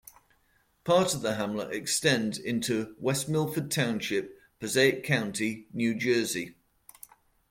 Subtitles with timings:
[0.83, 6.55] Part of the hamlet extends into West Milford Township, Passaic County, New Jersey.